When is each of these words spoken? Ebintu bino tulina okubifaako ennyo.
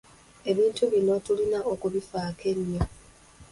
Ebintu 0.51 0.83
bino 0.91 1.13
tulina 1.25 1.59
okubifaako 1.73 2.43
ennyo. 2.51 2.81